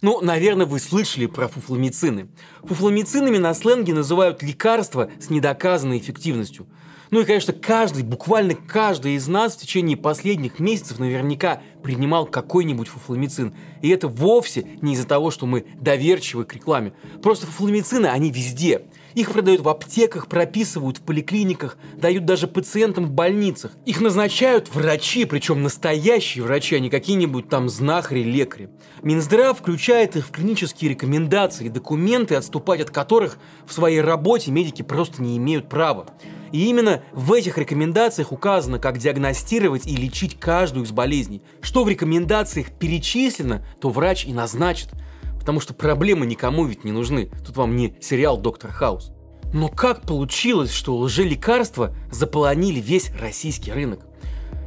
Ну, 0.00 0.20
наверное, 0.20 0.66
вы 0.66 0.78
слышали 0.78 1.26
про 1.26 1.48
фуфломицины. 1.48 2.28
Фуфломицинами 2.62 3.38
на 3.38 3.52
сленге 3.54 3.94
называют 3.94 4.42
лекарства 4.42 5.10
с 5.18 5.28
недоказанной 5.30 5.98
эффективностью. 5.98 6.66
Ну 7.10 7.20
и, 7.20 7.24
конечно, 7.24 7.52
каждый, 7.52 8.02
буквально 8.02 8.54
каждый 8.54 9.14
из 9.14 9.26
нас 9.28 9.54
в 9.54 9.60
течение 9.60 9.96
последних 9.96 10.60
месяцев 10.60 10.98
наверняка 10.98 11.62
принимал 11.82 12.26
какой-нибудь 12.26 12.88
фуфломицин. 12.88 13.54
И 13.82 13.88
это 13.88 14.08
вовсе 14.08 14.66
не 14.82 14.94
из-за 14.94 15.06
того, 15.06 15.30
что 15.30 15.46
мы 15.46 15.64
доверчивы 15.80 16.44
к 16.44 16.54
рекламе. 16.54 16.92
Просто 17.22 17.46
фуфломицины, 17.46 18.06
они 18.06 18.30
везде. 18.30 18.82
Их 19.14 19.32
продают 19.32 19.62
в 19.62 19.68
аптеках, 19.68 20.28
прописывают 20.28 20.98
в 20.98 21.00
поликлиниках, 21.02 21.76
дают 21.96 22.24
даже 22.24 22.46
пациентам 22.46 23.06
в 23.06 23.10
больницах. 23.10 23.72
Их 23.84 24.00
назначают 24.00 24.72
врачи, 24.72 25.24
причем 25.24 25.62
настоящие 25.62 26.44
врачи, 26.44 26.76
а 26.76 26.78
не 26.78 26.90
какие-нибудь 26.90 27.48
там 27.48 27.68
знахари, 27.68 28.22
лекари. 28.22 28.70
Минздрав 29.02 29.58
включает 29.58 30.16
их 30.16 30.26
в 30.26 30.30
клинические 30.30 30.90
рекомендации, 30.90 31.68
документы, 31.68 32.34
отступать 32.36 32.80
от 32.80 32.90
которых 32.90 33.38
в 33.66 33.72
своей 33.72 34.00
работе 34.00 34.50
медики 34.50 34.82
просто 34.82 35.22
не 35.22 35.36
имеют 35.36 35.68
права. 35.68 36.06
И 36.52 36.68
именно 36.68 37.02
в 37.12 37.32
этих 37.32 37.58
рекомендациях 37.58 38.32
указано, 38.32 38.78
как 38.78 38.98
диагностировать 38.98 39.86
и 39.86 39.96
лечить 39.96 40.38
каждую 40.38 40.86
из 40.86 40.92
болезней. 40.92 41.42
Что 41.68 41.84
в 41.84 41.88
рекомендациях 41.90 42.70
перечислено, 42.70 43.62
то 43.78 43.90
врач 43.90 44.24
и 44.24 44.32
назначит– 44.32 44.88
потому 45.38 45.60
что 45.60 45.74
проблемы 45.74 46.24
никому 46.24 46.64
ведь 46.64 46.84
не 46.84 46.92
нужны. 46.92 47.30
Тут 47.46 47.58
вам 47.58 47.76
не 47.76 47.94
сериал 48.00 48.38
«Доктор 48.38 48.70
Хаус». 48.70 49.12
Но 49.52 49.68
как 49.68 50.00
получилось, 50.02 50.72
что 50.72 50.96
лжелекарства 50.96 51.94
заполонили 52.10 52.80
весь 52.80 53.10
российский 53.18 53.70
рынок? 53.70 54.00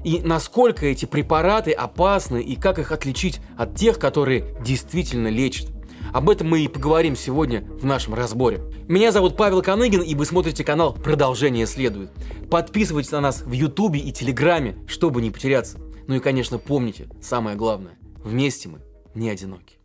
И 0.04 0.22
насколько 0.24 0.86
эти 0.86 1.06
препараты 1.06 1.72
опасны 1.72 2.42
и 2.42 2.56
как 2.56 2.78
их 2.78 2.92
отличить 2.92 3.42
от 3.58 3.76
тех, 3.76 3.98
которые 3.98 4.56
действительно 4.62 5.28
лечат? 5.28 5.70
Об 6.14 6.30
этом 6.30 6.50
мы 6.50 6.62
и 6.62 6.68
поговорим 6.68 7.16
сегодня 7.16 7.64
в 7.80 7.86
нашем 7.86 8.14
разборе. 8.14 8.62
Меня 8.88 9.12
зовут 9.12 9.38
Павел 9.38 9.64
Коныгин, 9.64 10.02
и 10.02 10.14
вы 10.14 10.26
смотрите 10.26 10.64
канал 10.64 10.94
«Продолжение 10.94 11.66
следует». 11.66 12.12
Подписывайтесь 12.50 13.12
на 13.12 13.22
нас 13.22 13.42
в 13.42 13.52
Ютубе 13.52 14.00
и 14.00 14.12
Телеграме, 14.12 14.78
чтобы 14.88 15.22
не 15.22 15.32
потеряться. 15.32 15.80
Ну 16.08 16.16
и, 16.16 16.20
конечно, 16.20 16.58
помните, 16.58 17.08
самое 17.22 17.56
главное, 17.56 17.98
вместе 18.24 18.70
мы 18.70 18.80
не 19.14 19.30
одиноки. 19.30 19.78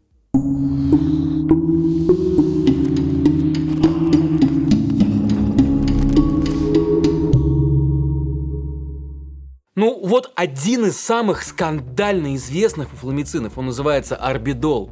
Ну, 9.79 10.01
вот 10.03 10.33
один 10.37 10.87
из 10.87 10.99
самых 10.99 11.43
скандально 11.43 12.35
известных 12.37 12.89
фуфломицинов. 12.89 13.59
Он 13.59 13.67
называется 13.67 14.17
Арбидол. 14.17 14.91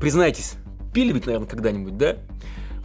Признайтесь, 0.00 0.54
пили 0.92 1.12
ведь, 1.12 1.26
наверное, 1.26 1.48
когда-нибудь, 1.48 1.96
да? 1.96 2.16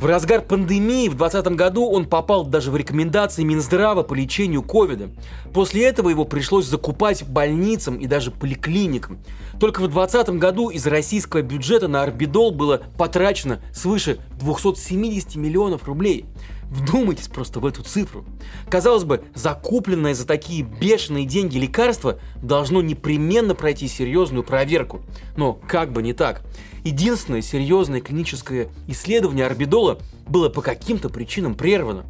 В 0.03 0.05
разгар 0.05 0.41
пандемии 0.41 1.07
в 1.07 1.15
2020 1.15 1.55
году 1.55 1.89
он 1.89 2.03
попал 2.03 2.45
даже 2.45 2.71
в 2.71 2.75
рекомендации 2.75 3.43
Минздрава 3.43 4.03
по 4.03 4.13
лечению 4.13 4.61
ковида. 4.61 5.11
После 5.53 5.85
этого 5.85 6.09
его 6.09 6.25
пришлось 6.25 6.65
закупать 6.65 7.23
больницам 7.25 7.95
и 7.95 8.05
даже 8.05 8.29
поликлиникам. 8.29 9.19
Только 9.61 9.79
в 9.79 9.87
2020 9.87 10.29
году 10.39 10.67
из 10.67 10.85
российского 10.87 11.41
бюджета 11.41 11.87
на 11.87 12.03
орбидол 12.03 12.51
было 12.51 12.81
потрачено 12.97 13.61
свыше 13.73 14.17
270 14.41 15.37
миллионов 15.37 15.85
рублей. 15.85 16.25
Вдумайтесь 16.73 17.27
просто 17.27 17.59
в 17.59 17.67
эту 17.67 17.83
цифру. 17.83 18.25
Казалось 18.67 19.03
бы, 19.03 19.23
закупленное 19.35 20.15
за 20.15 20.25
такие 20.25 20.63
бешеные 20.63 21.25
деньги 21.25 21.59
лекарство 21.59 22.17
должно 22.41 22.81
непременно 22.81 23.53
пройти 23.53 23.87
серьезную 23.87 24.43
проверку. 24.43 25.01
Но 25.37 25.53
как 25.53 25.93
бы 25.93 26.01
не 26.01 26.13
так. 26.13 26.41
Единственное 26.83 27.43
серьезное 27.43 28.01
клиническое 28.01 28.69
исследование 28.87 29.45
орбидола 29.45 29.99
было 30.27 30.49
по 30.49 30.63
каким-то 30.63 31.09
причинам 31.09 31.53
прервано. 31.53 32.05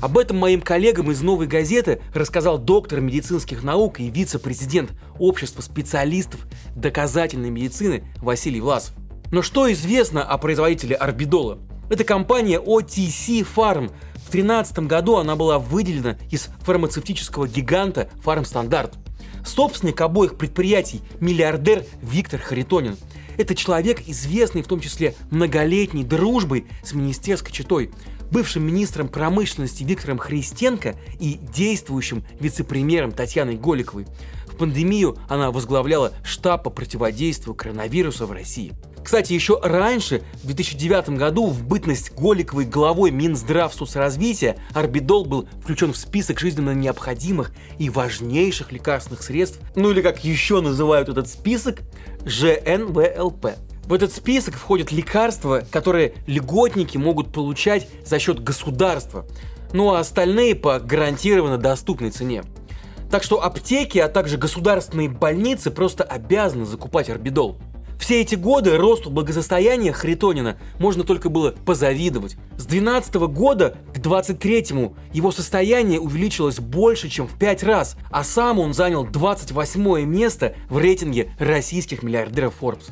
Об 0.00 0.16
этом 0.16 0.36
моим 0.36 0.60
коллегам 0.60 1.10
из 1.10 1.20
«Новой 1.20 1.48
газеты» 1.48 2.00
рассказал 2.14 2.56
доктор 2.56 3.00
медицинских 3.00 3.64
наук 3.64 3.98
и 3.98 4.10
вице-президент 4.10 4.92
Общества 5.18 5.60
специалистов 5.60 6.46
доказательной 6.76 7.50
медицины 7.50 8.04
Василий 8.18 8.60
Власов. 8.60 8.94
Но 9.32 9.42
что 9.42 9.70
известно 9.72 10.22
о 10.22 10.38
производителе 10.38 10.94
орбидола? 10.94 11.58
Это 11.88 12.04
компания 12.04 12.60
OTC 12.60 13.46
Farm. 13.56 13.90
В 14.14 14.30
2013 14.30 14.80
году 14.80 15.16
она 15.16 15.36
была 15.36 15.58
выделена 15.58 16.18
из 16.30 16.50
фармацевтического 16.60 17.48
гиганта 17.48 18.10
Farmstandard. 18.22 18.94
Собственник 19.44 20.00
обоих 20.02 20.36
предприятий– 20.36 21.00
миллиардер 21.20 21.84
Виктор 22.02 22.40
Харитонин. 22.40 22.98
Это 23.38 23.54
человек, 23.54 24.02
известный 24.06 24.62
в 24.62 24.66
том 24.66 24.80
числе 24.80 25.14
многолетней 25.30 26.04
дружбой 26.04 26.66
с 26.82 26.92
министерской 26.92 27.52
читой, 27.52 27.90
бывшим 28.30 28.66
министром 28.66 29.08
промышленности 29.08 29.82
Виктором 29.84 30.18
Христенко 30.18 30.94
и 31.18 31.40
действующим 31.54 32.22
вице-премьером 32.38 33.12
Татьяной 33.12 33.56
Голиковой. 33.56 34.06
В 34.46 34.56
пандемию 34.56 35.16
она 35.28 35.50
возглавляла 35.50 36.12
штаб 36.22 36.64
по 36.64 36.70
противодействию 36.70 37.54
коронавирусу 37.54 38.26
в 38.26 38.32
России. 38.32 38.74
Кстати, 39.08 39.32
еще 39.32 39.58
раньше, 39.62 40.20
в 40.42 40.44
2009 40.44 41.16
году, 41.16 41.46
в 41.46 41.64
бытность 41.64 42.12
Голиковой 42.12 42.66
главой 42.66 43.10
Минздрав 43.10 43.72
соцразвития, 43.72 44.58
орбидол 44.74 45.24
был 45.24 45.48
включен 45.62 45.94
в 45.94 45.96
список 45.96 46.38
жизненно 46.38 46.74
необходимых 46.74 47.52
и 47.78 47.88
важнейших 47.88 48.70
лекарственных 48.70 49.22
средств, 49.22 49.60
ну 49.74 49.92
или 49.92 50.02
как 50.02 50.24
еще 50.24 50.60
называют 50.60 51.08
этот 51.08 51.26
список, 51.26 51.78
ЖНВЛП. 52.26 53.54
В 53.86 53.94
этот 53.94 54.12
список 54.12 54.56
входят 54.56 54.92
лекарства, 54.92 55.64
которые 55.70 56.12
льготники 56.26 56.98
могут 56.98 57.32
получать 57.32 57.88
за 58.04 58.18
счет 58.18 58.44
государства, 58.44 59.24
ну 59.72 59.94
а 59.94 60.00
остальные 60.00 60.54
по 60.54 60.80
гарантированно 60.80 61.56
доступной 61.56 62.10
цене. 62.10 62.42
Так 63.10 63.22
что 63.22 63.42
аптеки, 63.42 63.96
а 63.96 64.08
также 64.08 64.36
государственные 64.36 65.08
больницы 65.08 65.70
просто 65.70 66.04
обязаны 66.04 66.66
закупать 66.66 67.08
орбидол. 67.08 67.58
Все 67.98 68.20
эти 68.20 68.36
годы 68.36 68.76
росту 68.76 69.10
благосостояния 69.10 69.92
Харитонина 69.92 70.56
можно 70.78 71.04
только 71.04 71.28
было 71.28 71.50
позавидовать. 71.50 72.36
С 72.56 72.64
12 72.64 73.14
года 73.14 73.76
к 73.92 73.98
23 73.98 74.66
его 75.12 75.32
состояние 75.32 76.00
увеличилось 76.00 76.60
больше, 76.60 77.08
чем 77.08 77.26
в 77.26 77.36
5 77.38 77.62
раз, 77.64 77.96
а 78.10 78.24
сам 78.24 78.60
он 78.60 78.72
занял 78.72 79.04
28 79.04 80.04
место 80.04 80.54
в 80.70 80.78
рейтинге 80.78 81.32
российских 81.38 82.02
миллиардеров 82.02 82.54
Forbes. 82.60 82.90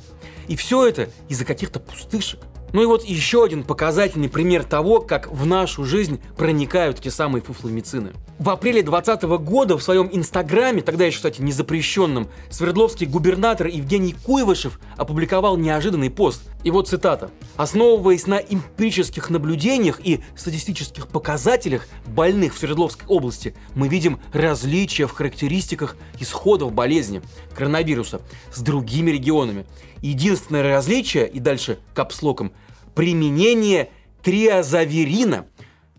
И 0.48 0.56
все 0.56 0.86
это 0.86 1.08
из-за 1.28 1.44
каких-то 1.44 1.80
пустышек. 1.80 2.40
Ну 2.72 2.82
и 2.82 2.86
вот 2.86 3.04
еще 3.04 3.44
один 3.44 3.62
показательный 3.62 4.28
пример 4.28 4.64
того, 4.64 5.00
как 5.00 5.32
в 5.32 5.46
нашу 5.46 5.84
жизнь 5.84 6.20
проникают 6.36 6.98
эти 6.98 7.08
самые 7.08 7.42
фуфломицины. 7.42 8.12
В 8.38 8.50
апреле 8.50 8.82
2020 8.82 9.22
года 9.46 9.78
в 9.78 9.82
своем 9.82 10.10
инстаграме, 10.12 10.82
тогда 10.82 11.06
еще, 11.06 11.16
кстати, 11.16 11.40
не 11.40 11.52
запрещенном, 11.52 12.28
Свердловский 12.50 13.06
губернатор 13.06 13.66
Евгений 13.66 14.12
Куйвышев 14.12 14.78
опубликовал 14.98 15.56
неожиданный 15.56 16.10
пост. 16.10 16.42
И 16.62 16.70
вот 16.70 16.86
цитата. 16.86 17.30
«Основываясь 17.56 18.26
на 18.26 18.34
эмпирических 18.34 19.30
наблюдениях 19.30 20.00
и 20.04 20.20
статистических 20.36 21.08
показателях 21.08 21.88
больных 22.04 22.54
в 22.54 22.58
Свердловской 22.58 23.08
области, 23.08 23.54
мы 23.74 23.88
видим 23.88 24.20
различия 24.34 25.06
в 25.06 25.12
характеристиках 25.12 25.96
исходов 26.20 26.74
болезни 26.74 27.22
коронавируса 27.54 28.20
с 28.52 28.60
другими 28.60 29.12
регионами. 29.12 29.64
Единственное 30.02 30.62
различие, 30.62 31.26
и 31.26 31.40
дальше 31.40 31.78
капслоком, 31.94 32.52
применение 32.94 33.88
триазаверина 34.22 35.46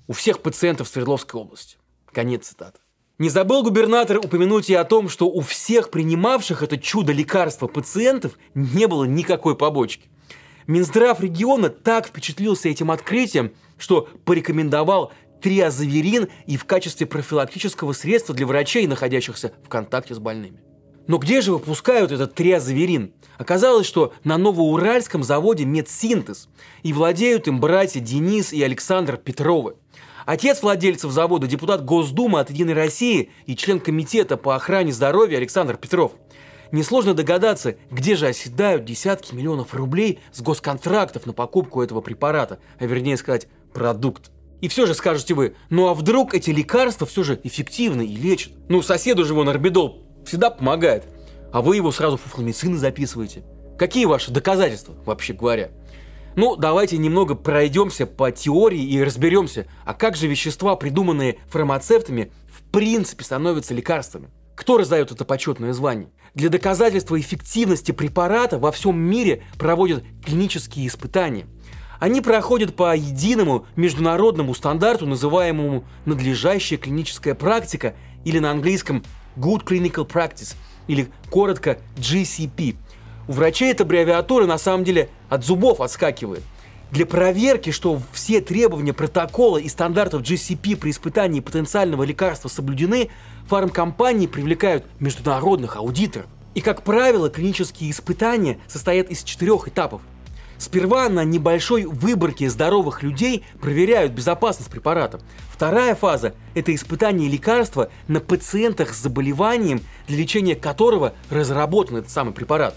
у 0.06 0.14
всех 0.14 0.44
пациентов 0.44 0.88
Свердловской 0.88 1.42
области. 1.42 1.78
Конец 2.12 2.48
цитаты. 2.48 2.80
Не 3.20 3.30
забыл 3.30 3.64
губернатор 3.64 4.18
упомянуть 4.18 4.70
и 4.70 4.76
о 4.76 4.84
том, 4.84 5.10
что 5.10 5.28
у 5.28 5.42
всех 5.42 5.90
принимавших 5.90 6.62
это 6.62 6.78
чудо 6.78 7.14
лекарства 7.14 7.68
пациентов 7.68 8.38
не 8.54 8.88
было 8.88 9.06
никакой 9.06 9.56
побочки. 9.56 10.10
Минздрав 10.68 11.20
региона 11.22 11.70
так 11.70 12.08
впечатлился 12.08 12.70
этим 12.70 12.92
открытием, 12.92 13.54
что 13.78 14.08
порекомендовал 14.26 15.12
триазаверин 15.42 16.28
и 16.46 16.58
в 16.58 16.66
качестве 16.66 17.08
профилактического 17.08 17.94
средства 17.94 18.36
для 18.36 18.46
врачей, 18.46 18.86
находящихся 18.86 19.54
в 19.64 19.70
контакте 19.70 20.14
с 20.14 20.20
больными. 20.20 20.60
Но 21.08 21.18
где 21.20 21.42
же 21.42 21.54
выпускают 21.54 22.12
этот 22.12 22.36
триазаверин? 22.36 23.14
Оказалось, 23.38 23.88
что 23.88 24.14
на 24.24 24.38
Новоуральском 24.38 25.24
заводе 25.24 25.64
«Медсинтез» 25.64 26.50
и 26.84 26.92
владеют 26.92 27.48
им 27.48 27.62
братья 27.62 28.02
Денис 28.02 28.52
и 28.52 28.62
Александр 28.62 29.16
Петровы. 29.16 29.76
Отец 30.28 30.62
владельцев 30.62 31.10
завода– 31.12 31.48
депутат 31.48 31.86
Госдумы 31.86 32.42
от 32.42 32.50
«Единой 32.50 32.74
России» 32.74 33.30
и 33.46 33.56
член 33.56 33.80
комитета 33.80 34.36
по 34.36 34.58
охране 34.58 34.92
здоровья 34.92 35.38
Александр 35.38 35.78
Петров. 35.78 36.12
Несложно 36.74 37.14
догадаться, 37.14 37.78
где 37.90 38.18
же 38.18 38.28
оседают 38.28 38.84
десятки 38.84 39.34
миллионов 39.34 39.74
рублей 39.74 40.20
с 40.34 40.42
госконтрактов 40.42 41.28
на 41.28 41.32
покупку 41.32 41.82
этого 41.82 42.02
препарата, 42.02 42.60
а 42.78 42.86
вернее 42.86 43.16
сказать, 43.16 43.48
продукт. 43.74 44.32
И 44.60 44.68
все 44.68 44.86
же 44.86 44.96
скажете 44.96 45.34
вы, 45.34 45.56
ну 45.70 45.88
а 45.88 45.94
вдруг 45.94 46.34
эти 46.34 46.50
лекарства 46.50 47.08
все 47.08 47.24
же 47.24 47.40
эффективны 47.46 48.06
и 48.06 48.18
лечат? 48.18 48.52
Ну, 48.68 48.82
соседу 48.82 49.24
же 49.24 49.34
вон 49.34 49.48
орбидол 49.48 50.04
всегда 50.26 50.50
помогает. 50.50 51.06
А 51.54 51.62
вы 51.62 51.78
его 51.78 51.94
сразу 51.94 52.18
фуфломицины 52.18 52.78
записываете. 52.78 53.46
Какие 53.80 54.04
ваши 54.04 54.32
доказательства, 54.32 54.94
вообще 55.06 55.32
говоря? 55.32 55.72
Ну, 56.38 56.56
давайте 56.56 57.00
немного 57.00 57.34
пройдемся 57.34 58.06
по 58.06 58.32
теории 58.32 58.84
и 58.84 59.04
разберемся, 59.04 59.66
а 59.86 59.96
как 59.96 60.16
же 60.16 60.28
вещества, 60.28 60.76
придуманные 60.76 61.40
фармацевтами, 61.50 62.32
в 62.48 62.62
принципе 62.72 63.24
становятся 63.24 63.74
лекарствами. 63.74 64.30
Кто 64.54 64.78
раздает 64.78 65.12
это 65.12 65.26
почетное 65.26 65.74
звание? 65.74 66.12
Для 66.36 66.50
доказательства 66.50 67.20
эффективности 67.20 67.92
препарата 67.92 68.60
во 68.60 68.72
всем 68.72 69.00
мире 69.00 69.46
проводят 69.58 70.04
клинические 70.24 70.86
испытания. 70.86 71.48
Они 72.00 72.22
проходят 72.22 72.76
по 72.76 72.96
единому 72.96 73.66
международному 73.76 74.54
стандарту, 74.54 75.08
называемому 75.08 75.86
надлежащая 76.06 76.78
клиническая 76.78 77.34
практика 77.34 77.96
или 78.26 78.38
на 78.38 78.52
английском 78.52 79.04
Good 79.38 79.66
Clinical 79.66 80.08
Practice, 80.08 80.56
или 80.88 81.08
коротко 81.32 81.80
GCP. 81.98 82.76
У 83.28 83.34
врачей 83.34 83.72
эта 83.72 83.84
аббревиатура 83.84 84.46
на 84.46 84.58
самом 84.58 84.84
деле 84.84 85.10
от 85.30 85.44
зубов 85.44 85.82
отскакивает– 85.82 86.44
для 86.92 87.06
проверки, 87.06 87.72
что 87.72 88.02
все 88.14 88.40
требования 88.40 88.94
протокола 88.94 89.58
и 89.58 89.68
стандартов 89.68 90.22
GCP 90.22 90.78
при 90.78 90.92
испытании 90.92 91.42
потенциального 91.42 92.04
лекарства 92.04 92.48
соблюдены, 92.48 93.10
фармкомпании 93.48 94.28
привлекают 94.28 94.86
международных 95.00 95.76
аудиторов. 95.76 96.28
И, 96.56 96.62
как 96.62 96.84
правило, 96.84 97.30
клинические 97.30 97.92
испытания 97.92 98.58
состоят 98.68 99.10
из 99.10 99.24
четырех 99.24 99.68
этапов. 99.68 100.02
Сперва 100.58 101.08
на 101.08 101.24
небольшой 101.24 101.84
выборке 101.84 102.50
здоровых 102.50 103.04
людей 103.04 103.44
проверяют 103.62 104.14
безопасность 104.14 104.72
препарата. 104.72 105.20
Вторая 105.52 105.94
фаза– 105.94 106.34
это 106.56 106.74
испытание 106.74 107.30
лекарства 107.30 107.90
на 108.08 108.22
пациентах 108.22 108.96
с 108.96 109.02
заболеванием, 109.02 109.82
для 110.08 110.18
лечения 110.18 110.56
которого 110.56 111.14
разработан 111.30 111.98
этот 111.98 112.10
самый 112.10 112.34
препарат. 112.34 112.74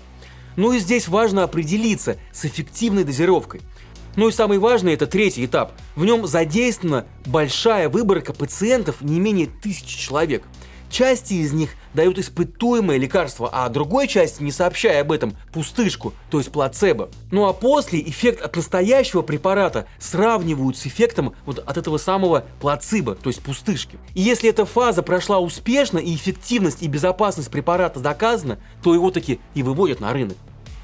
Ну 0.60 0.72
и 0.72 0.78
здесь 0.78 1.08
важно 1.08 1.42
определиться 1.42 2.18
с 2.34 2.44
эффективной 2.44 3.04
дозировкой– 3.04 3.62
ну 4.16 4.28
и 4.28 4.32
самый 4.32 4.58
важный 4.58 4.94
это 4.94 5.06
третий 5.06 5.46
этап. 5.46 5.72
В 5.94 6.04
нем 6.04 6.26
задействована 6.26 7.06
большая 7.24 7.88
выборка 7.88 8.32
пациентов, 8.32 9.02
не 9.02 9.20
менее 9.20 9.46
тысячи 9.46 9.96
человек. 9.96 10.42
Части 10.90 11.34
из 11.34 11.52
них 11.52 11.70
дают 11.94 12.18
испытуемое 12.18 12.98
лекарство, 12.98 13.48
а 13.52 13.68
другой 13.68 14.08
части, 14.08 14.42
не 14.42 14.50
сообщая 14.50 15.02
об 15.02 15.12
этом, 15.12 15.36
пустышку, 15.52 16.12
то 16.28 16.38
есть 16.38 16.50
плацебо. 16.50 17.08
Ну 17.30 17.46
а 17.46 17.52
после 17.52 18.00
эффект 18.00 18.42
от 18.42 18.56
настоящего 18.56 19.22
препарата 19.22 19.86
сравнивают 20.00 20.76
с 20.76 20.86
эффектом 20.86 21.34
вот 21.46 21.60
от 21.60 21.76
этого 21.76 21.96
самого 21.96 22.44
плацебо, 22.60 23.14
то 23.14 23.30
есть 23.30 23.40
пустышки. 23.40 23.98
И 24.14 24.20
если 24.20 24.50
эта 24.50 24.66
фаза 24.66 25.02
прошла 25.02 25.38
успешно 25.38 25.98
и 25.98 26.14
эффективность 26.14 26.82
и 26.82 26.88
безопасность 26.88 27.50
препарата 27.50 28.00
доказана, 28.00 28.58
то 28.82 28.92
его 28.92 29.12
таки 29.12 29.38
и 29.54 29.62
выводят 29.62 30.00
на 30.00 30.12
рынок. 30.12 30.36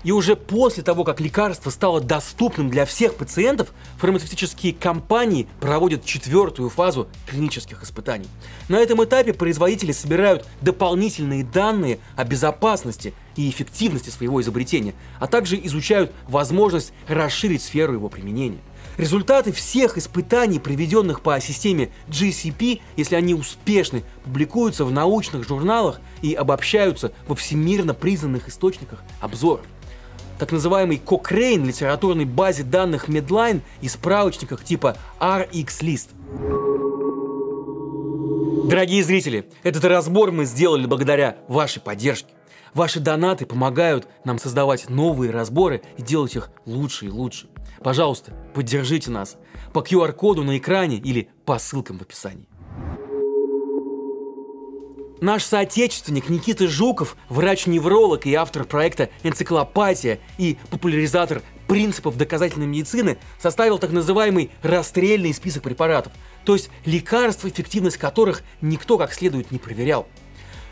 И 0.07 0.13
уже 0.13 0.37
после 0.37 0.85
того, 0.85 1.03
как 1.03 1.21
лекарство 1.21 1.69
стало 1.71 2.01
доступным 2.01 2.71
для 2.71 2.87
всех 2.87 3.17
пациентов, 3.17 3.73
фармацевтические 3.99 4.73
компании 4.73 5.49
проводят 5.59 6.05
четвертую 6.05 6.71
фазу 6.71 7.09
клинических 7.27 7.83
испытаний. 7.83 8.29
На 8.69 8.77
этом 8.77 9.03
этапе 9.03 9.33
производители 9.33 9.91
собирают 9.91 10.47
дополнительные 10.61 11.43
данные 11.43 11.99
о 12.15 12.23
безопасности 12.23 13.15
и 13.35 13.51
эффективности 13.51 14.11
своего 14.11 14.41
изобретения, 14.41 14.95
а 15.19 15.27
также 15.27 15.59
изучают 15.67 16.13
возможность 16.29 16.93
расширить 17.09 17.63
сферу 17.63 17.95
его 17.95 18.09
применения. 18.09 18.61
Результаты 18.99 19.51
всех 19.51 19.99
испытаний, 19.99 20.61
проведенных 20.61 21.21
по 21.21 21.41
системе 21.41 21.91
GCP, 22.07 22.81
если 22.97 23.17
они 23.17 23.35
успешны, 23.35 24.05
публикуются 24.23 24.85
в 24.85 24.93
научных 24.93 25.43
журналах 25.49 26.01
и 26.23 26.33
обобщаются 26.33 27.11
во 27.27 27.35
всемирно 27.35 27.93
признанных 27.93 28.49
источниках 28.49 29.03
обзоров 29.21 29.67
так 30.39 30.53
называемой 30.53 31.01
Cochrane 31.05 31.65
литературной 31.65 32.25
базе 32.25 32.63
данных 32.63 33.09
Medline 33.09 33.63
и 33.81 33.89
справочниках 33.89 34.65
типа 34.65 34.97
RX-List. 35.21 36.11
Дорогие 38.69 39.05
зрители, 39.05 39.49
этот 39.63 39.85
разбор 39.85 40.33
мы 40.33 40.45
сделали 40.45 40.87
благодаря 40.87 41.39
вашей 41.49 41.81
поддержке. 41.81 42.33
Ваши 42.75 43.01
донаты 43.01 43.47
помогают 43.47 44.09
нам 44.25 44.39
создавать 44.39 44.91
новые 44.91 45.31
разборы 45.31 45.83
и 45.97 46.03
делать 46.03 46.37
их 46.37 46.51
лучше 46.67 47.07
и 47.07 47.09
лучше. 47.09 47.49
Пожалуйста, 47.83 48.33
поддержите 48.55 49.11
нас 49.11 49.37
по 49.73 49.79
QR-коду 49.79 50.43
на 50.43 50.59
экране 50.59 50.97
или 50.97 51.31
по 51.45 51.59
ссылкам 51.59 51.99
в 51.99 52.03
описании. 52.03 52.49
Наш 55.21 55.45
соотечественник 55.45 56.29
Никита 56.29 56.69
Жуков, 56.69 57.17
врач-невролог 57.31 58.27
и 58.27 58.35
автор 58.35 58.65
проекта 58.65 59.09
«Энциклопатия» 59.23 60.19
и 60.37 60.59
популяризатор 60.71 61.43
принципов 61.69 62.19
доказательной 62.19 62.67
медицины, 62.67 63.17
составил 63.41 63.79
так 63.79 63.93
называемый 63.93 64.51
расстрельный 64.63 65.33
список 65.33 65.63
препаратов, 65.63 66.13
то 66.45 66.53
есть 66.53 66.69
лекарств, 66.85 67.47
эффективность 67.47 67.97
которых 67.97 68.43
никто 68.61 68.99
как 68.99 69.15
следует 69.15 69.51
не 69.51 69.59
проверял. 69.59 70.07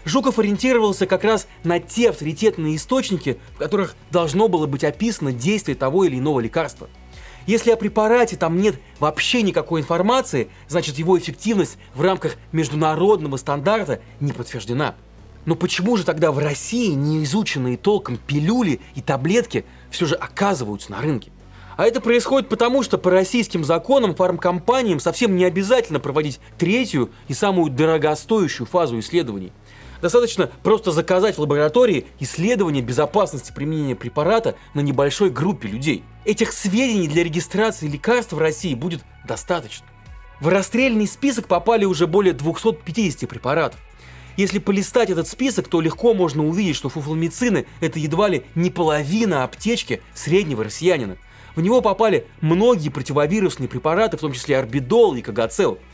Жуков 0.05 0.39
ориентировался 0.39 1.07
как 1.07 1.25
раз 1.25 1.49
на 1.65 1.81
те 1.81 2.11
авторитетные 2.11 2.77
источники, 2.77 3.39
в 3.55 3.57
которых 3.57 3.97
должно 4.11 4.49
было 4.49 4.67
быть 4.67 4.85
описано 4.85 5.33
действие 5.33 5.75
того 5.75 6.05
или 6.05 6.19
иного 6.19 6.41
лекарства– 6.41 6.91
если 7.47 7.71
о 7.71 7.77
препарате 7.77 8.37
там 8.37 8.61
нет 8.61 8.77
вообще 8.99 9.43
никакой 9.43 9.81
информации, 9.81 10.49
значит 10.69 10.99
его 10.99 11.19
эффективность 11.19 11.79
в 11.95 12.03
рамках 12.03 12.37
международного 12.53 13.37
стандарта 13.37 14.01
не 14.21 14.33
подтверждена. 14.33 14.95
Но 15.45 15.57
почему 15.57 15.97
же 15.97 16.05
тогда 16.05 16.33
в 16.33 16.39
России 16.39 16.93
неизученные 16.93 17.77
толком 17.77 18.17
пилюли 18.17 18.81
и 18.95 19.03
таблетки 19.03 19.65
все 19.91 20.07
же 20.07 20.15
оказываются 20.15 20.91
на 20.91 21.01
рынке? 21.01 21.31
А 21.77 21.85
это 21.85 22.01
происходит 22.01 22.49
потому, 22.49 22.83
что 22.83 22.99
по 22.99 23.11
российским 23.11 23.65
законам 23.65 24.15
фармкомпаниям 24.15 25.01
совсем 25.01 25.37
не 25.37 25.45
обязательно 25.45 25.99
проводить 25.99 26.39
третью 26.57 27.11
и 27.27 27.35
самую 27.35 27.71
дорогостоящую 27.71 28.67
фазу 28.67 28.99
исследований– 29.01 29.53
Достаточно 30.05 30.51
просто 30.63 30.93
заказать 30.93 31.39
в 31.39 31.41
лаборатории 31.41 32.05
исследование 32.21 32.83
безопасности 32.83 33.55
применения 33.55 33.97
препарата 33.97 34.55
на 34.75 34.81
небольшой 34.81 35.31
группе 35.31 35.67
людей. 35.67 36.05
Этих 36.27 36.53
сведений 36.53 37.09
для 37.09 37.25
регистрации 37.25 37.89
лекарств 37.89 38.35
в 38.35 38.39
России 38.39 38.75
будет 38.75 39.03
достаточно. 39.27 39.87
В 40.41 40.49
расстрельный 40.49 41.07
список 41.07 41.49
попали 41.49 41.87
уже 41.87 42.07
более 42.07 42.35
250 42.35 43.27
препаратов. 43.27 43.81
Если 44.37 44.59
полистать 44.59 45.09
этот 45.09 45.27
список, 45.27 45.69
то 45.69 45.81
легко 45.81 46.13
можно 46.13 46.47
увидеть, 46.47 46.77
что 46.77 46.91
фуфломицины– 46.91 47.65
это 47.81 47.99
едва 47.99 48.29
ли 48.29 48.45
не 48.55 48.69
половина 48.69 49.43
аптечки 49.43 50.03
среднего 50.13 50.65
россиянина. 50.65 51.17
В 51.57 51.63
него 51.63 51.81
попали 51.81 52.27
многие 52.43 52.91
противовирусные 52.91 53.71
препараты, 53.71 54.19
в 54.19 54.21
том 54.21 54.35
числе 54.35 54.59
орбидол 54.59 55.15
и 55.15 55.23
кагацел– 55.23 55.79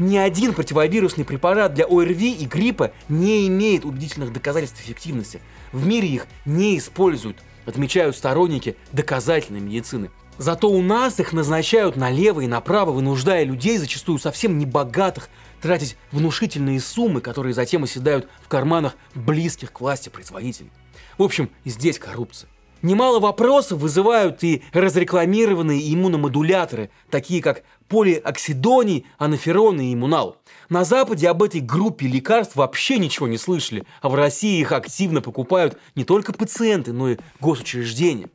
ни 0.00 0.16
один 0.16 0.54
противовирусный 0.54 1.24
препарат 1.24 1.74
для 1.74 1.84
ОРВИ 1.84 2.32
и 2.32 2.46
гриппа 2.46 2.92
не 3.08 3.46
имеет 3.46 3.84
убедительных 3.84 4.32
доказательств 4.32 4.80
эффективности. 4.80 5.40
В 5.72 5.86
мире 5.86 6.08
их 6.08 6.26
не 6.46 6.78
используют, 6.78 7.36
отмечают 7.66 8.16
сторонники 8.16 8.76
доказательной 8.92 9.60
медицины. 9.60 10.10
Зато 10.38 10.70
у 10.70 10.80
нас 10.80 11.20
их 11.20 11.34
назначают 11.34 11.96
налево 11.96 12.40
и 12.40 12.46
направо, 12.46 12.92
вынуждая 12.92 13.44
людей, 13.44 13.76
зачастую 13.76 14.18
совсем 14.18 14.58
небогатых, 14.58 15.28
тратить 15.60 15.98
внушительные 16.12 16.80
суммы, 16.80 17.20
которые 17.20 17.52
затем 17.52 17.84
оседают 17.84 18.26
в 18.42 18.48
карманах 18.48 18.96
близких 19.14 19.70
к 19.70 19.82
власти 19.82 20.08
производителей. 20.08 20.70
В 21.18 21.22
общем, 21.22 21.50
здесь 21.66 21.98
коррупция. 21.98 22.48
Немало 22.82 23.20
вопросов 23.20 23.80
вызывают 23.80 24.42
и 24.42 24.62
разрекламированные 24.72 25.92
иммуномодуляторы, 25.92 26.90
такие 27.10 27.42
как 27.42 27.62
полиоксидоний, 27.88 29.06
анаферон 29.18 29.80
и 29.80 29.92
иммунал. 29.92 30.38
На 30.70 30.84
Западе 30.84 31.28
об 31.28 31.42
этой 31.42 31.60
группе 31.60 32.06
лекарств 32.06 32.56
вообще 32.56 32.98
ничего 32.98 33.28
не 33.28 33.36
слышали, 33.36 33.84
а 34.00 34.08
в 34.08 34.14
России 34.14 34.60
их 34.60 34.72
активно 34.72 35.20
покупают 35.20 35.78
не 35.94 36.04
только 36.04 36.32
пациенты, 36.32 36.94
но 36.94 37.10
и 37.10 37.18
госучреждения. 37.38 38.30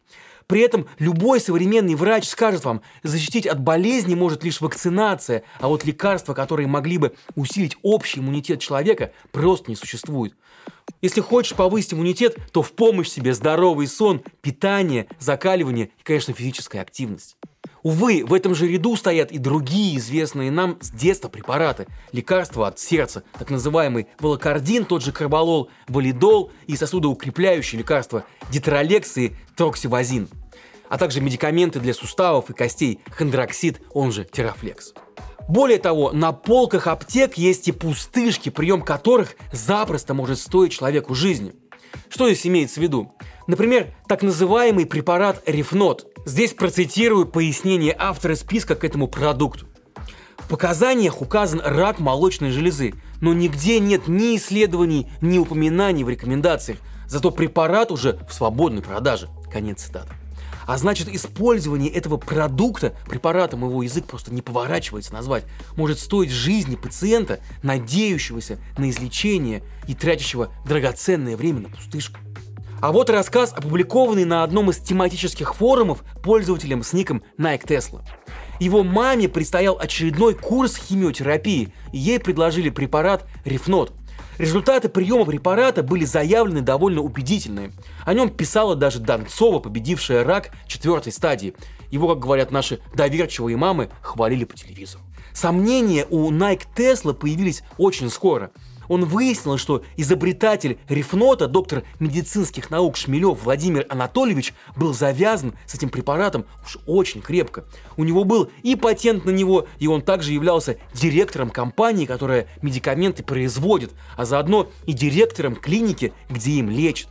При 0.46 0.62
этом 0.62 0.88
любой 1.00 1.40
современный 1.40 1.96
врач 1.96 2.28
скажет 2.28 2.66
вам, 2.66 2.82
защитить 3.02 3.48
от 3.48 3.60
болезни 3.60 4.14
может 4.14 4.44
лишь 4.44 4.62
вакцинация, 4.62 5.42
а 5.60 5.70
вот 5.70 5.86
лекарства, 5.86 6.36
которые 6.36 6.68
могли 6.68 7.00
бы 7.00 7.16
усилить 7.36 7.78
общий 7.82 8.20
иммунитет 8.20 8.60
человека, 8.60 9.12
просто 9.32 9.72
не 9.72 9.76
существует. 9.76 10.36
Если 11.06 11.22
хочешь 11.22 11.54
повысить 11.54 11.94
иммунитет, 11.94 12.36
то 12.52 12.64
в 12.64 12.72
помощь 12.72 13.10
себе 13.10 13.36
здоровый 13.36 13.86
сон, 13.86 14.24
питание, 14.42 15.06
закаливание 15.20 15.92
и, 16.00 16.04
конечно, 16.04 16.34
физическая 16.34 16.82
активность. 16.82 17.38
Увы, 17.84 18.26
в 18.26 18.34
этом 18.34 18.56
же 18.56 18.68
ряду 18.68 18.96
стоят 18.96 19.32
и 19.32 19.38
другие 19.38 19.98
известные 19.98 20.50
нам 20.50 20.80
с 20.82 20.90
детства 20.90 21.30
препараты. 21.30 21.86
Лекарства 22.12 22.70
от 22.70 22.80
сердца, 22.80 23.22
так 23.38 23.52
называемый 23.52 24.08
волокардин, 24.20 24.84
тот 24.84 25.04
же 25.04 25.12
карболол, 25.12 25.70
валидол 25.88 26.52
и 26.66 26.76
сосудоукрепляющие 26.76 27.78
лекарства 27.78 28.26
дитролекс 28.50 29.16
и 29.20 29.36
троксивазин. 29.56 30.28
А 30.90 30.98
также 30.98 31.22
медикаменты 31.22 31.80
для 31.80 31.94
суставов 31.94 32.50
и 32.50 32.54
костей 32.54 33.00
хондроксид, 33.12 33.80
он 33.94 34.12
же 34.12 34.24
терафлекс. 34.26 34.96
Более 35.48 35.78
того, 35.78 36.12
на 36.12 36.32
полках 36.32 36.88
аптек 36.88 37.38
есть 37.38 37.68
и 37.68 37.72
пустышки, 37.72 38.50
прием 38.50 38.82
которых 38.82 39.36
запросто 39.52 40.14
может 40.14 40.40
стоить 40.40 40.72
человеку 40.72 41.14
жизни. 41.14 41.54
Что 42.10 42.28
здесь 42.28 42.48
имеется 42.48 42.80
в 42.80 42.84
виду? 42.84 43.14
Например, 43.48 43.94
так 44.08 44.24
называемый 44.24 44.86
препарат 44.86 45.44
Рифнот. 45.46 46.08
Здесь 46.26 46.54
процитирую 46.54 47.28
пояснение 47.28 47.96
автора 47.98 48.36
списка 48.36 48.76
к 48.76 48.84
этому 48.84 49.08
продукту. 49.08 49.68
В 50.38 50.48
показаниях 50.48 51.22
указан 51.22 51.62
рак 51.64 52.00
молочной 52.00 52.52
железы, 52.52 52.94
но 53.22 53.34
нигде 53.34 53.80
нет 53.80 54.08
ни 54.08 54.36
исследований, 54.36 55.08
ни 55.22 55.38
упоминаний 55.38 56.04
в 56.04 56.10
рекомендациях. 56.10 56.80
Зато 57.08 57.32
препарат 57.32 57.92
уже 57.92 58.20
в 58.28 58.34
свободной 58.34 58.82
продаже. 58.82 59.30
Конец 59.52 59.84
цитаты. 59.84 60.14
А 60.68 60.78
значит, 60.78 61.08
использование 61.10 61.92
этого 61.92 62.18
продукта, 62.18 62.96
препаратом 63.08 63.66
его 63.66 63.84
язык 63.84 64.06
просто 64.06 64.34
не 64.34 64.42
поворачивается 64.42 65.14
назвать, 65.14 65.44
может 65.76 66.00
стоить 66.00 66.32
жизни 66.32 66.76
пациента, 66.76 67.40
надеющегося 67.62 68.58
на 68.78 68.90
излечение 68.90 69.64
и 69.88 69.94
тратящего 69.94 70.52
драгоценное 70.66 71.38
время 71.38 71.62
на 71.62 71.70
пустышку. 71.70 72.20
А 72.82 72.92
вот 72.92 73.10
рассказ, 73.10 73.54
опубликованный 73.54 74.26
на 74.26 74.44
одном 74.44 74.70
из 74.70 74.78
тематических 74.78 75.56
форумов 75.56 76.04
пользователем 76.22 76.84
с 76.84 76.94
ником 76.94 77.24
Nike 77.38 77.66
Tesla. 77.66 78.04
Его 78.60 78.84
маме 78.84 79.28
предстоял 79.28 79.78
очередной 79.80 80.34
курс 80.34 80.78
химиотерапии, 80.78 81.74
и 81.92 81.98
ей 81.98 82.20
предложили 82.20 82.70
препарат 82.70 83.26
Рифнот– 83.44 83.94
Результаты 84.38 84.90
приема 84.90 85.26
препарата 85.26 85.84
были 85.84 86.06
заявлены 86.06 86.62
довольно 86.62 87.02
убедительные. 87.02 87.72
О 88.06 88.14
нем 88.14 88.30
писала 88.30 88.76
даже 88.76 89.00
Донцова, 89.00 89.60
победившая 89.60 90.24
рак 90.24 90.52
четвертой 90.68 91.12
стадии. 91.12 91.56
Его, 91.92 92.10
как 92.10 92.20
говорят 92.20 92.52
наши 92.52 92.80
доверчивые 92.94 93.58
мамы, 93.58 93.90
хвалили 94.02 94.44
по 94.44 94.56
телевизору. 94.56 95.04
Сомнения 95.34 96.06
у 96.10 96.32
Nike 96.32 96.66
Tesla 96.76 97.14
появились 97.14 97.64
очень 97.78 98.10
скоро– 98.10 98.52
он 98.88 99.06
выяснил, 99.06 99.58
что 99.58 99.84
изобретатель 99.98 100.78
рифнота, 100.88 101.48
доктор 101.48 101.84
медицинских 102.00 102.70
наук 102.70 102.98
Шмелев 102.98 103.44
Владимир 103.44 103.86
Анатольевич, 103.90 104.54
был 104.76 104.94
завязан 104.94 105.54
с 105.66 105.76
этим 105.76 105.90
препаратом 105.90 106.46
уж 106.66 106.78
очень 106.86 107.22
крепко. 107.22 107.66
У 107.98 108.04
него 108.04 108.24
был 108.24 108.50
и 108.64 108.76
патент 108.76 109.26
на 109.26 109.32
него, 109.32 109.68
и 109.80 109.88
он 109.88 110.02
также 110.02 110.34
являлся 110.34 110.78
директором 110.94 111.50
компании, 111.50 112.06
которая 112.06 112.48
медикаменты 112.62 113.24
производит, 113.24 113.94
а 114.18 114.26
заодно 114.26 114.70
и 114.86 114.94
директором 114.94 115.56
клиники, 115.56 116.14
где 116.30 116.52
им 116.52 116.70
лечат. 116.70 117.10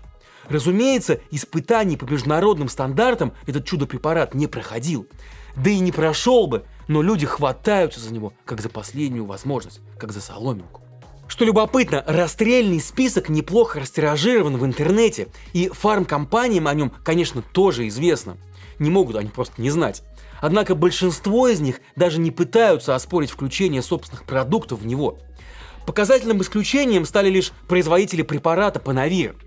Разумеется, 0.49 1.21
испытаний 1.31 1.97
по 1.97 2.05
международным 2.05 2.69
стандартам 2.69 3.33
этот 3.47 3.65
чудо-препарат 3.65 4.35
не 4.35 4.47
проходил. 4.47 5.07
Да 5.57 5.71
и 5.71 5.79
не 5.79 5.93
прошел 5.93 6.47
бы, 6.47 6.65
но 6.89 7.01
люди 7.01 7.27
хватаются 7.27 8.01
за 8.01 8.13
него, 8.13 8.33
как 8.45 8.61
за 8.61 8.69
последнюю 8.69 9.25
возможность, 9.25 9.81
как 9.99 10.13
за 10.13 10.21
соломинку. 10.21 10.84
Что 11.27 11.45
любопытно, 11.45 12.05
расстрельный 12.07 12.81
список 12.81 13.29
неплохо 13.29 13.81
растиражирован 13.81 14.57
в 14.57 14.65
интернете, 14.65 15.29
и 15.53 15.69
фармкомпаниям 15.69 16.69
о 16.69 16.75
нем, 16.75 16.93
конечно, 17.03 17.43
тоже 17.43 17.89
известно. 17.89 18.37
Не 18.79 18.91
могут 18.91 19.17
они 19.17 19.29
просто 19.29 19.61
не 19.61 19.71
знать. 19.71 20.03
Однако 20.41 20.75
большинство 20.75 21.49
из 21.49 21.61
них 21.61 21.81
даже 21.97 22.21
не 22.21 22.31
пытаются 22.31 22.95
оспорить 22.95 23.31
включение 23.31 23.83
собственных 23.83 24.25
продуктов 24.25 24.81
в 24.81 24.87
него. 24.87 25.19
Показательным 25.87 26.43
исключением 26.43 27.05
стали 27.05 27.31
лишь 27.31 27.53
производители 27.69 28.23
препарата 28.23 28.81
Панавир– 28.81 29.37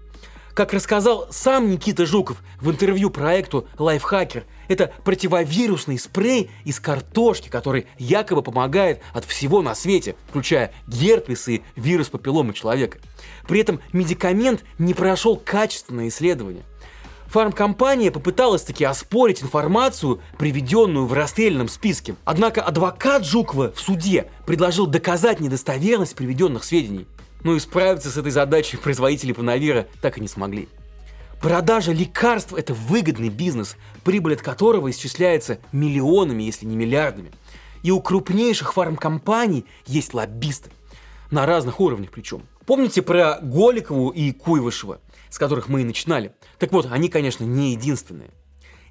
как 0.58 0.74
рассказал 0.74 1.28
сам 1.30 1.70
Никита 1.70 2.08
Жуков 2.08 2.42
в 2.60 2.72
интервью 2.72 3.12
проекту 3.12 3.68
«Лайфхакер», 3.78 4.44
это 4.68 4.92
противовирусный 5.06 6.00
спрей 6.00 6.50
из 6.66 6.80
картошки, 6.80 7.48
который 7.48 7.86
якобы 8.00 8.42
помогает 8.42 9.02
от 9.14 9.24
всего 9.26 9.62
на 9.62 9.76
свете, 9.76 10.16
включая 10.28 10.74
герпес 10.88 11.48
и 11.48 11.62
вирус 11.76 12.10
папилломы 12.10 12.56
человека. 12.56 12.98
При 13.48 13.62
этом 13.62 13.82
медикамент 13.94 14.64
не 14.80 14.96
прошел 14.96 15.38
качественное 15.38 16.08
исследование. 16.08 16.64
Фармкомпания 17.28 18.10
попыталась 18.10 18.64
таки 18.64 18.84
оспорить 18.84 19.44
информацию, 19.44 20.22
приведенную 20.40 21.06
в 21.06 21.14
расстрельном 21.14 21.68
списке. 21.68 22.16
Однако 22.26 22.64
адвокат 22.64 23.24
Жукова 23.24 23.74
в 23.74 23.80
суде 23.80 24.32
предложил 24.48 24.88
доказать 24.88 25.40
недостоверность 25.40 26.16
приведенных 26.16 26.64
сведений. 26.64 27.06
Но 27.44 27.56
и 27.56 27.60
справиться 27.60 28.10
с 28.10 28.18
этой 28.18 28.32
задачей 28.32 28.78
производители 28.78 29.32
Панавира 29.32 29.88
так 30.02 30.18
и 30.18 30.22
не 30.22 30.28
смогли. 30.28 30.68
Продажа 31.42 31.92
лекарств– 31.92 32.54
это 32.58 32.74
выгодный 32.74 33.30
бизнес, 33.30 33.78
прибыль 34.04 34.34
от 34.34 34.42
которого 34.42 34.90
исчисляется 34.90 35.60
миллионами, 35.72 36.44
если 36.44 36.66
не 36.66 36.76
миллиардами. 36.76 37.32
И 37.84 37.92
у 37.92 38.02
крупнейших 38.02 38.74
фармкомпаний 38.74 39.66
есть 39.86 40.14
лоббисты. 40.14 40.72
На 41.30 41.46
разных 41.46 41.80
уровнях 41.80 42.10
причем. 42.12 42.44
Помните 42.66 43.02
про 43.02 43.40
Голикову 43.42 44.10
и 44.10 44.32
Куйвышева, 44.32 45.00
с 45.30 45.38
которых 45.38 45.70
мы 45.70 45.82
и 45.82 45.86
начинали? 45.86 46.34
Так 46.58 46.72
вот, 46.72 46.88
они, 46.92 47.08
конечно, 47.08 47.44
не 47.44 47.72
единственные. 47.72 48.32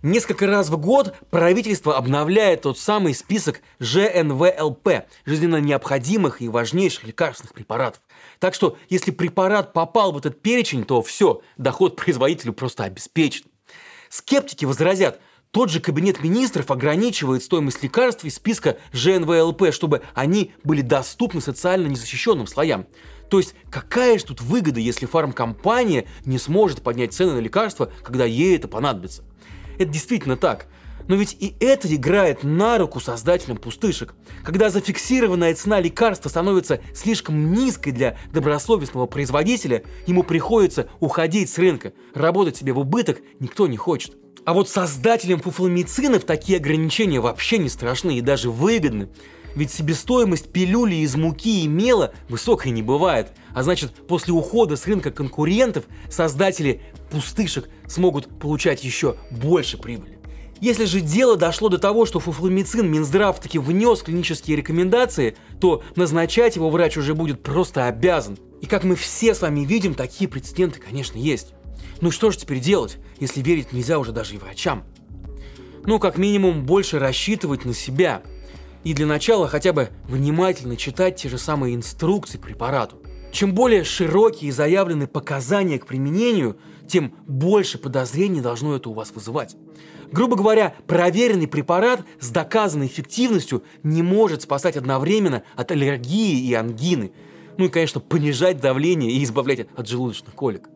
Несколько 0.03 0.47
раз 0.47 0.69
в 0.69 0.77
год 0.77 1.15
правительство 1.31 1.97
обновляет 1.97 2.63
тот 2.63 2.79
самый 2.79 3.13
список 3.15 3.61
ЖНВЛП– 3.81 4.89
жизненно 5.25 5.61
необходимых 5.61 6.41
и 6.43 6.49
важнейших 6.49 7.05
лекарственных 7.05 7.55
препаратов. 7.55 8.01
Так 8.39 8.55
что, 8.55 8.77
если 8.89 9.11
препарат 9.11 9.73
попал 9.73 10.13
в 10.13 10.19
этот 10.19 10.43
перечень, 10.43 10.85
то 10.85 11.03
все, 11.03 11.41
доход 11.57 11.97
производителю 11.97 12.53
просто 12.53 12.85
обеспечен. 12.85 13.47
Скептики 14.09 14.65
возразят, 14.65 15.21
тот 15.51 15.71
же 15.71 15.81
кабинет 15.81 16.23
министров 16.23 16.71
ограничивает 16.71 17.43
стоимость 17.43 17.83
лекарств 17.83 18.25
из 18.25 18.35
списка 18.35 18.77
ЖНВЛП, 18.93 19.73
чтобы 19.73 20.03
они 20.15 20.53
были 20.65 20.83
доступны 20.83 21.41
социально 21.41 21.87
незащищенным 21.87 22.47
слоям. 22.47 22.87
То 23.31 23.39
есть 23.39 23.55
какая 23.71 24.19
же 24.19 24.27
тут 24.27 24.41
выгода, 24.41 24.81
если 24.81 25.07
фармкомпания 25.07 26.07
не 26.25 26.39
сможет 26.39 26.83
поднять 26.83 27.15
цены 27.15 27.33
на 27.33 27.39
лекарства, 27.39 27.91
когда 28.03 28.25
ей 28.25 28.57
это 28.57 28.69
понадобится? 28.69 29.25
Это 29.79 29.91
действительно 29.91 30.37
так. 30.37 30.67
Но 31.09 31.15
ведь 31.15 31.37
и 31.39 31.55
это 31.61 31.93
играет 31.95 32.43
на 32.43 32.79
руку 32.79 33.01
создателям 33.01 33.57
пустышек. 33.57 34.15
Когда 34.45 34.71
зафиксированная 34.71 35.55
цена 35.55 35.81
лекарства 35.81 36.29
становится 36.29 36.81
слишком 36.95 37.53
низкой 37.53 37.93
для 37.93 38.19
добросовестного 38.33 39.07
производителя, 39.07 39.85
ему 40.07 40.23
приходится 40.23 40.89
уходить 41.01 41.51
с 41.51 41.59
рынка. 41.59 41.93
Работать 42.15 42.57
себе 42.57 42.73
в 42.73 42.79
убыток 42.79 43.19
никто 43.41 43.67
не 43.67 43.77
хочет. 43.77 44.17
А 44.45 44.53
вот 44.53 44.69
создателям 44.69 45.41
фуфломицинов 45.41 46.25
такие 46.25 46.59
ограничения 46.59 47.21
вообще 47.21 47.59
не 47.59 47.69
страшны 47.69 48.17
и 48.17 48.21
даже 48.21 48.51
выгодны. 48.51 49.09
Ведь 49.57 49.73
себестоимость 49.73 50.53
пилюли 50.53 50.97
из 50.97 51.17
муки 51.17 51.65
и 51.65 51.67
мела 51.67 52.13
высокой 52.29 52.71
не 52.71 52.83
бывает. 52.83 53.33
А 53.55 53.63
значит, 53.63 53.93
после 54.07 54.35
ухода 54.35 54.77
с 54.77 54.87
рынка 54.87 55.11
конкурентов 55.11 55.85
создатели 56.11 56.83
пустышек 57.11 57.69
смогут 57.89 58.29
получать 58.39 58.85
еще 58.85 59.17
больше 59.31 59.79
прибыли. 59.79 60.16
Если 60.61 60.85
же 60.85 61.01
дело 61.01 61.37
дошло 61.37 61.69
до 61.69 61.79
того, 61.79 62.07
что 62.07 62.21
фуфломицин 62.21 62.91
Минздрав 62.91 63.41
таки 63.41 63.59
внес 63.59 64.03
клинические 64.03 64.57
рекомендации, 64.57 65.37
то 65.61 65.83
назначать 65.97 66.57
его 66.57 66.71
врач 66.71 66.97
уже 66.97 67.15
будет 67.15 67.43
просто 67.43 67.87
обязан. 67.87 68.39
И 68.61 68.67
как 68.67 68.85
мы 68.85 68.97
все 68.97 69.35
с 69.35 69.43
вами 69.43 69.61
видим, 69.61 69.95
такие 69.95 70.29
прецеденты, 70.29 70.81
конечно, 70.81 71.19
есть. 71.19 71.53
Ну 72.01 72.11
что 72.11 72.31
же 72.31 72.39
теперь 72.39 72.61
делать, 72.61 72.99
если 73.21 73.43
верить 73.43 73.73
нельзя 73.73 73.99
уже 73.99 74.13
даже 74.13 74.35
и 74.35 74.39
врачам? 74.39 74.85
Ну, 75.85 75.99
как 75.99 76.19
минимум, 76.19 76.65
больше 76.65 76.99
рассчитывать 76.99 77.65
на 77.65 77.75
себя– 77.75 78.23
и 78.87 78.95
для 78.95 79.07
начала 79.07 79.49
хотя 79.49 79.73
бы 79.73 79.89
внимательно 80.07 80.77
читать 80.77 81.17
те 81.17 81.29
же 81.29 81.39
самые 81.39 81.75
инструкции 81.75 82.39
к 82.39 82.43
препарату. 82.43 83.03
Чем 83.33 83.53
более 83.53 83.83
широкие 83.83 84.53
заявлены 84.53 85.09
показания 85.09 85.81
к 85.81 85.87
применению, 85.87 86.57
тем 86.87 87.13
больше 87.27 87.79
подозрений 87.79 88.41
должно 88.41 88.77
это 88.77 88.89
у 88.89 88.93
вас 88.93 89.11
вызывать. 89.13 89.57
Грубо 90.13 90.37
говоря, 90.37 90.75
проверенный 90.87 91.49
препарат 91.49 92.01
с 92.21 92.31
доказанной 92.31 92.87
эффективностью 92.87 93.65
не 93.83 94.03
может 94.03 94.43
спасать 94.43 94.77
одновременно 94.77 95.43
от 95.55 95.71
аллергии 95.71 96.47
и 96.47 96.55
ангины. 96.55 97.13
Ну 97.57 97.67
и, 97.67 97.69
конечно, 97.69 98.01
понижать 98.01 98.61
давление 98.61 99.11
и 99.11 99.25
избавлять 99.25 99.67
от 99.77 99.89
желудочных 99.89 100.35
колик. 100.35 100.69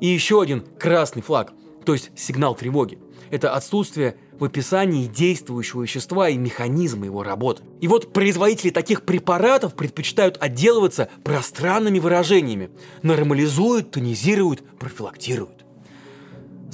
И 0.00 0.06
еще 0.06 0.40
один 0.40 0.64
красный 0.78 1.22
флаг, 1.22 1.52
то 1.84 1.92
есть 1.92 2.10
сигнал 2.14 2.54
тревоги. 2.54 2.98
Это 3.30 3.54
отсутствие 3.54 4.16
в 4.38 4.44
описании 4.44 5.06
действующего 5.06 5.82
вещества 5.82 6.28
и 6.28 6.36
механизма 6.36 7.06
его 7.06 7.22
работы. 7.22 7.62
И 7.80 7.88
вот 7.88 8.12
производители 8.12 8.70
таких 8.70 9.02
препаратов 9.02 9.74
предпочитают 9.74 10.36
отделываться 10.40 11.08
пространными 11.22 11.98
выражениями. 11.98 12.70
Нормализуют, 13.02 13.92
тонизируют, 13.92 14.62
профилактируют. 14.78 15.63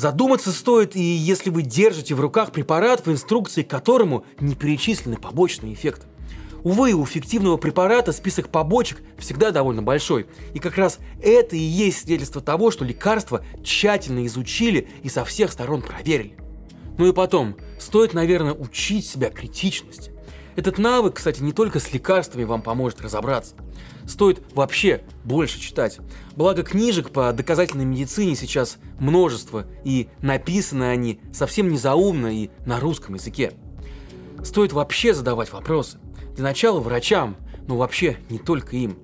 Задуматься 0.01 0.51
стоит 0.51 0.97
и 0.97 1.03
если 1.03 1.51
вы 1.51 1.61
держите 1.61 2.15
в 2.15 2.21
руках 2.21 2.53
препарат, 2.53 3.05
в 3.05 3.13
инструкции 3.13 3.63
к 3.63 3.69
которому 3.69 4.25
не 4.41 4.55
перечислены 4.55 5.19
побочные 5.19 5.75
эффекты. 5.75 6.07
Увы, 6.65 6.95
у 6.95 7.05
фиктивного 7.05 7.59
препарата 7.59 8.13
список 8.13 8.49
побочек 8.49 9.03
всегда 9.19 9.51
довольно 9.51 9.83
большой. 9.83 10.27
И 10.55 10.59
как 10.59 10.79
раз 10.79 11.01
это 11.23 11.55
и 11.55 11.59
есть 11.59 11.99
свидетельство 11.99 12.41
того, 12.41 12.71
что 12.71 12.83
лекарство 12.83 13.45
тщательно 13.63 14.25
изучили 14.25 14.89
и 15.03 15.11
со 15.11 15.23
всех 15.27 15.53
сторон 15.53 15.83
проверили. 15.83 16.35
Ну 16.97 17.07
и 17.07 17.13
потом, 17.13 17.57
стоит, 17.79 18.15
наверное, 18.15 18.55
учить 18.55 19.07
себя 19.07 19.29
критичности. 19.29 20.13
Этот 20.57 20.79
навык, 20.79 21.17
кстати, 21.17 21.43
не 21.43 21.53
только 21.53 21.79
с 21.79 21.93
лекарствами 21.93 22.45
вам 22.45 22.63
поможет 22.63 23.03
разобраться. 23.03 23.55
Стоит 24.07 24.43
вообще 24.55 25.03
больше 25.25 25.61
читать. 25.61 25.99
Благо 26.37 26.63
книжек 26.63 27.11
по 27.11 27.33
доказательной 27.33 27.85
медицине 27.85 28.35
сейчас 28.37 28.79
множество, 28.99 29.67
и 29.85 30.09
написаны 30.21 30.85
они 30.85 31.21
совсем 31.33 31.69
не 31.69 31.79
заумно 31.79 32.35
и 32.35 32.51
на 32.67 32.81
русском 32.81 33.15
языке. 33.15 33.53
Стоит 34.43 34.73
вообще 34.73 35.15
задавать 35.15 35.53
вопросы. 35.53 35.99
Для 36.35 36.45
начала 36.45 36.81
врачам, 36.81 37.37
но 37.67 37.77
вообще 37.77 38.17
не 38.31 38.39
только 38.39 38.77
им. 38.77 38.99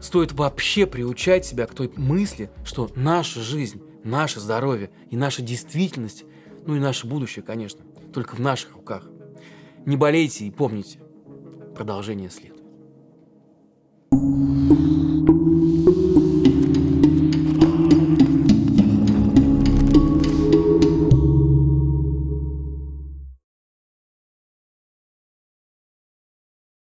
Стоит 0.00 0.32
вообще 0.32 0.86
приучать 0.86 1.44
себя 1.44 1.66
к 1.66 1.74
той 1.74 1.90
мысли, 1.96 2.50
что 2.64 2.90
наша 2.94 3.40
жизнь, 3.40 3.82
наше 4.04 4.38
здоровье 4.38 4.90
и 5.10 5.16
наша 5.16 5.42
действительность, 5.42 6.24
ну 6.66 6.76
и 6.76 6.80
наше 6.80 7.06
будущее, 7.06 7.42
конечно, 7.42 7.80
только 8.12 8.36
в 8.36 8.40
наших 8.40 8.74
руках. 8.74 9.08
Не 9.86 9.96
болейте 9.96 10.44
и 10.44 10.50
помните, 10.50 11.00
продолжение 11.74 12.30
след. 12.30 12.57